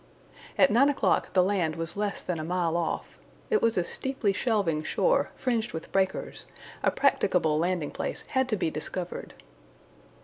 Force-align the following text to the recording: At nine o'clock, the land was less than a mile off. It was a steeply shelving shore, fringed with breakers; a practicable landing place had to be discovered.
At 0.57 0.71
nine 0.71 0.89
o'clock, 0.89 1.31
the 1.33 1.43
land 1.43 1.75
was 1.75 1.95
less 1.95 2.23
than 2.23 2.39
a 2.39 2.43
mile 2.43 2.75
off. 2.75 3.19
It 3.51 3.61
was 3.61 3.77
a 3.77 3.83
steeply 3.83 4.33
shelving 4.33 4.81
shore, 4.81 5.29
fringed 5.35 5.73
with 5.73 5.91
breakers; 5.91 6.47
a 6.81 6.89
practicable 6.89 7.59
landing 7.59 7.91
place 7.91 8.25
had 8.29 8.49
to 8.49 8.55
be 8.55 8.71
discovered. 8.71 9.35